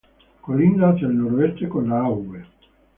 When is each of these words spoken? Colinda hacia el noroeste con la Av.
Colinda 0.41 0.89
hacia 0.89 1.05
el 1.07 1.15
noroeste 1.19 1.69
con 1.69 1.87
la 1.89 2.05
Av. 2.05 2.25